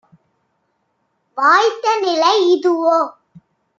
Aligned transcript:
வாய்த்த 1.37 1.85
நிலை 2.01 2.33
இதுவோ! 2.53 2.97